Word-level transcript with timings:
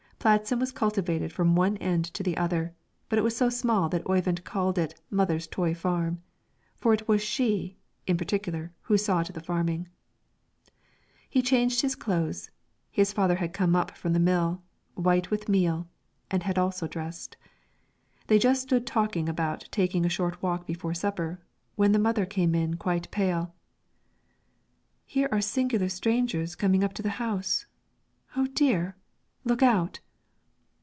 Pladsen 0.21 0.59
was 0.59 0.71
cultivated 0.71 1.33
from 1.33 1.55
one 1.55 1.77
end 1.77 2.05
to 2.13 2.21
the 2.21 2.37
other, 2.37 2.75
but 3.09 3.17
it 3.17 3.23
was 3.23 3.35
so 3.35 3.49
small 3.49 3.89
that 3.89 4.05
Oyvind 4.07 4.43
called 4.43 4.77
it 4.77 4.93
"mother's 5.09 5.47
toy 5.47 5.73
farm," 5.73 6.21
for 6.77 6.93
it 6.93 7.07
was 7.07 7.23
she, 7.23 7.79
in 8.05 8.17
particular, 8.17 8.71
who 8.81 8.99
saw 8.99 9.23
to 9.23 9.33
the 9.33 9.41
farming. 9.41 9.87
He 11.27 11.39
had 11.39 11.47
changed 11.47 11.81
his 11.81 11.95
clothes, 11.95 12.51
his 12.91 13.11
father 13.11 13.37
had 13.37 13.51
come 13.51 13.75
in 13.75 13.87
from 13.95 14.13
the 14.13 14.19
mill, 14.19 14.61
white 14.93 15.31
with 15.31 15.49
meal, 15.49 15.87
and 16.29 16.43
had 16.43 16.59
also 16.59 16.85
dressed. 16.87 17.35
They 18.27 18.37
just 18.37 18.61
stood 18.61 18.85
talking 18.85 19.27
about 19.27 19.67
taking 19.71 20.05
a 20.05 20.07
short 20.09 20.39
walk 20.43 20.67
before 20.67 20.93
supper, 20.93 21.41
when 21.75 21.93
the 21.93 21.97
mother 21.97 22.27
came 22.27 22.53
in 22.53 22.75
quite 22.77 23.09
pale. 23.09 23.55
"Here 25.07 25.29
are 25.31 25.41
singular 25.41 25.89
strangers 25.89 26.53
coming 26.53 26.83
up 26.83 26.93
to 26.93 27.01
the 27.01 27.09
house; 27.17 27.65
oh 28.35 28.45
dear! 28.45 28.95
look 29.43 29.63
out!" 29.63 29.99